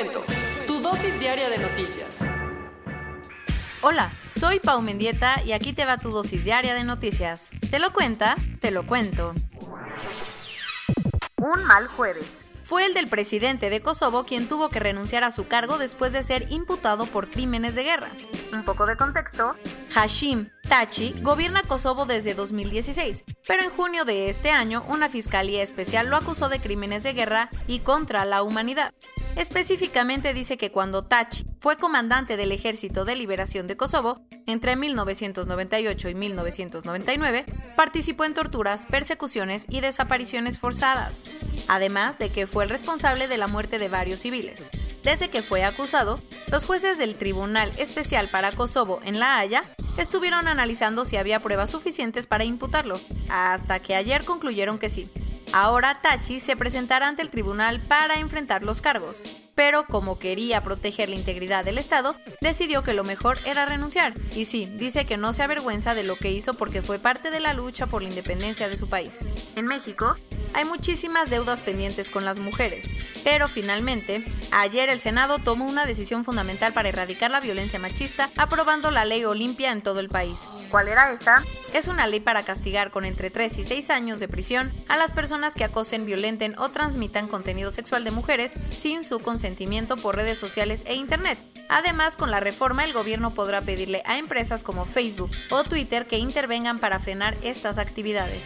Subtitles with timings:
[0.00, 0.24] Cuento.
[0.66, 2.18] Tu dosis diaria de noticias.
[3.82, 7.50] Hola, soy Pau Mendieta y aquí te va tu dosis diaria de noticias.
[7.70, 8.36] ¿Te lo cuenta?
[8.60, 9.34] Te lo cuento.
[11.36, 12.26] Un mal jueves.
[12.62, 16.22] Fue el del presidente de Kosovo quien tuvo que renunciar a su cargo después de
[16.22, 18.10] ser imputado por crímenes de guerra.
[18.52, 19.54] Un poco de contexto.
[19.94, 26.08] Hashim Tachi gobierna Kosovo desde 2016, pero en junio de este año una fiscalía especial
[26.08, 28.94] lo acusó de crímenes de guerra y contra la humanidad.
[29.36, 36.08] Específicamente dice que cuando Tachi fue comandante del Ejército de Liberación de Kosovo entre 1998
[36.08, 37.44] y 1999,
[37.76, 41.24] participó en torturas, persecuciones y desapariciones forzadas,
[41.68, 44.70] además de que fue el responsable de la muerte de varios civiles.
[45.04, 49.62] Desde que fue acusado, los jueces del Tribunal Especial para Kosovo en La Haya
[49.96, 55.08] estuvieron analizando si había pruebas suficientes para imputarlo, hasta que ayer concluyeron que sí.
[55.52, 59.20] Ahora Tachi se presentará ante el tribunal para enfrentar los cargos,
[59.54, 64.14] pero como quería proteger la integridad del Estado, decidió que lo mejor era renunciar.
[64.34, 67.40] Y sí, dice que no se avergüenza de lo que hizo porque fue parte de
[67.40, 69.18] la lucha por la independencia de su país.
[69.56, 70.14] En México,
[70.54, 72.86] hay muchísimas deudas pendientes con las mujeres,
[73.22, 78.90] pero finalmente, ayer el Senado tomó una decisión fundamental para erradicar la violencia machista, aprobando
[78.90, 80.40] la ley Olimpia en todo el país.
[80.70, 81.44] ¿Cuál era esa?
[81.74, 85.12] Es una ley para castigar con entre 3 y 6 años de prisión a las
[85.12, 89.39] personas que acosen, violenten o transmitan contenido sexual de mujeres sin su consentimiento
[90.02, 91.38] por redes sociales e Internet.
[91.68, 96.18] Además, con la reforma, el gobierno podrá pedirle a empresas como Facebook o Twitter que
[96.18, 98.42] intervengan para frenar estas actividades.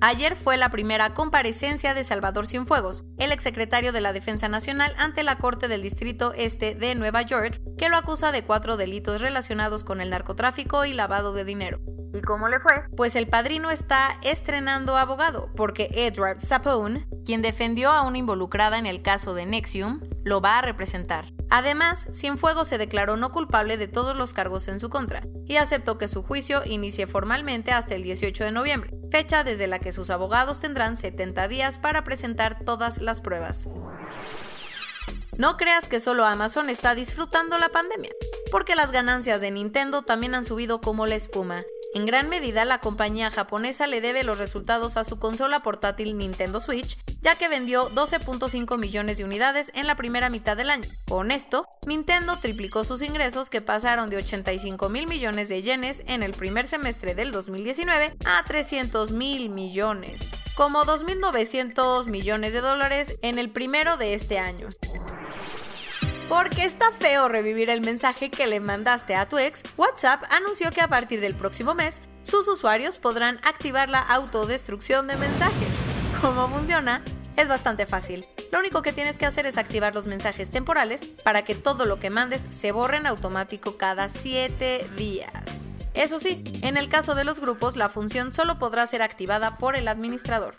[0.00, 5.22] Ayer fue la primera comparecencia de Salvador Cienfuegos, el exsecretario de la Defensa Nacional, ante
[5.22, 9.84] la Corte del Distrito Este de Nueva York, que lo acusa de cuatro delitos relacionados
[9.84, 11.80] con el narcotráfico y lavado de dinero.
[12.14, 12.84] ¿Y cómo le fue?
[12.96, 18.86] Pues el padrino está estrenando abogado, porque Edward Sapone, quien defendió a una involucrada en
[18.86, 21.26] el caso de Nexium, lo va a representar.
[21.50, 25.98] Además, Cienfuegos se declaró no culpable de todos los cargos en su contra y aceptó
[25.98, 30.10] que su juicio inicie formalmente hasta el 18 de noviembre, fecha desde la que sus
[30.10, 33.68] abogados tendrán 70 días para presentar todas las pruebas.
[35.36, 38.12] No creas que solo Amazon está disfrutando la pandemia,
[38.52, 41.62] porque las ganancias de Nintendo también han subido como la espuma.
[41.94, 46.58] En gran medida, la compañía japonesa le debe los resultados a su consola portátil Nintendo
[46.58, 50.88] Switch, ya que vendió 12.5 millones de unidades en la primera mitad del año.
[51.08, 56.24] Con esto, Nintendo triplicó sus ingresos que pasaron de 85 mil millones de yenes en
[56.24, 60.20] el primer semestre del 2019 a 300 mil millones,
[60.56, 64.68] como 2.900 millones de dólares en el primero de este año.
[66.28, 70.80] Porque está feo revivir el mensaje que le mandaste a tu ex, WhatsApp anunció que
[70.80, 75.68] a partir del próximo mes, sus usuarios podrán activar la autodestrucción de mensajes.
[76.22, 77.02] ¿Cómo funciona?
[77.36, 78.24] Es bastante fácil.
[78.50, 82.00] Lo único que tienes que hacer es activar los mensajes temporales para que todo lo
[82.00, 85.32] que mandes se borre en automático cada 7 días.
[85.92, 89.76] Eso sí, en el caso de los grupos, la función solo podrá ser activada por
[89.76, 90.56] el administrador.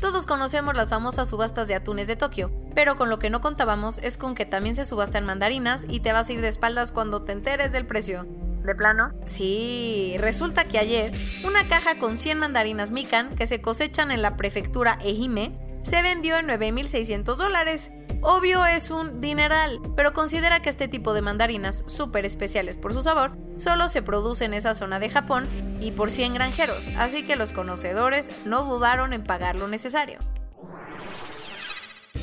[0.00, 3.98] Todos conocemos las famosas subastas de atunes de Tokio, pero con lo que no contábamos
[3.98, 7.24] es con que también se subastan mandarinas y te vas a ir de espaldas cuando
[7.24, 8.24] te enteres del precio.
[8.62, 9.10] ¿De plano?
[9.26, 11.10] Sí, resulta que ayer
[11.44, 16.38] una caja con 100 mandarinas Mikan que se cosechan en la prefectura Ehime se vendió
[16.38, 17.90] en 9.600 dólares.
[18.22, 23.02] Obvio es un dineral, pero considera que este tipo de mandarinas, súper especiales por su
[23.02, 25.48] sabor, solo se produce en esa zona de Japón
[25.80, 30.20] y por 100 granjeros, así que los conocedores no dudaron en pagar lo necesario.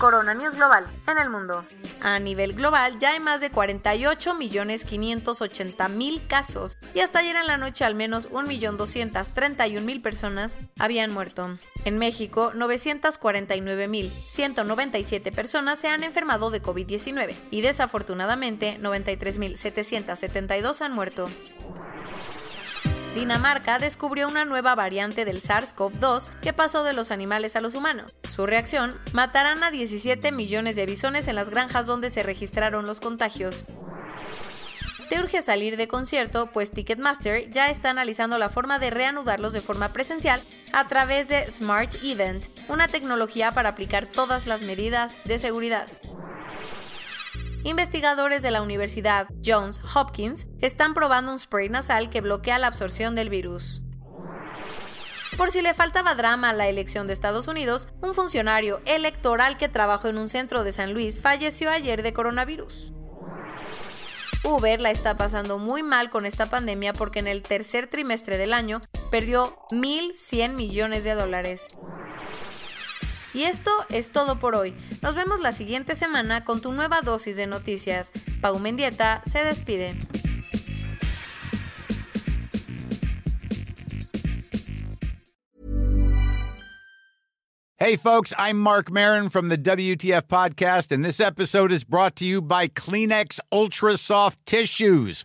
[0.00, 1.66] Corona News Global en el mundo.
[2.00, 7.84] A nivel global ya hay más de 48.580.000 casos y hasta ayer en la noche
[7.84, 11.58] al menos 1.231.000 personas habían muerto.
[11.84, 21.26] En México, 949.197 personas se han enfermado de COVID-19 y desafortunadamente 93.772 han muerto.
[23.14, 28.14] Dinamarca descubrió una nueva variante del SARS-CoV-2 que pasó de los animales a los humanos.
[28.30, 33.00] Su reacción, matarán a 17 millones de bisones en las granjas donde se registraron los
[33.00, 33.64] contagios.
[35.08, 39.60] te urge salir de concierto, pues Ticketmaster ya está analizando la forma de reanudarlos de
[39.60, 40.40] forma presencial
[40.72, 45.88] a través de Smart Event, una tecnología para aplicar todas las medidas de seguridad.
[47.62, 53.14] Investigadores de la Universidad Johns Hopkins están probando un spray nasal que bloquea la absorción
[53.14, 53.82] del virus.
[55.36, 59.68] Por si le faltaba drama a la elección de Estados Unidos, un funcionario electoral que
[59.68, 62.92] trabajó en un centro de San Luis falleció ayer de coronavirus.
[64.42, 68.54] Uber la está pasando muy mal con esta pandemia porque en el tercer trimestre del
[68.54, 68.80] año
[69.10, 71.68] perdió 1.100 millones de dólares.
[73.32, 74.74] Y esto es todo por hoy.
[75.02, 78.10] Nos vemos la siguiente semana con tu nueva dosis de noticias.
[78.40, 79.94] Pau Mendieta se despide.
[87.82, 92.26] Hey, folks, I'm Mark Marin from the WTF Podcast, and this episode is brought to
[92.26, 95.24] you by Kleenex Ultra Soft Tissues